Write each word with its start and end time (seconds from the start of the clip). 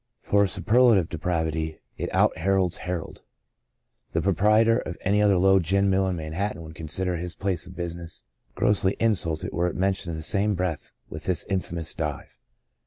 For 0.23 0.47
superlative 0.47 1.09
depravity 1.09 1.77
it 1.95 2.11
out 2.11 2.35
Herods 2.35 2.77
Herod. 2.77 3.19
The 4.13 4.21
proprietor 4.23 4.79
of 4.79 4.97
any 5.01 5.21
other 5.21 5.37
low" 5.37 5.59
gin 5.59 5.91
mill 5.91 6.07
'* 6.07 6.07
in 6.07 6.15
Manhattan 6.15 6.63
would 6.63 6.73
consider 6.73 7.17
his 7.17 7.35
place 7.35 7.67
of 7.67 7.75
business 7.75 8.23
grossly 8.55 8.95
insulted 8.99 9.51
were 9.53 9.67
it 9.67 9.75
mentioned 9.75 10.13
in 10.13 10.17
the 10.17 10.23
same 10.23 10.55
breath 10.55 10.91
with 11.07 11.25
this 11.25 11.43
in 11.43 11.59
famous 11.59 11.93
dive. 11.93 12.39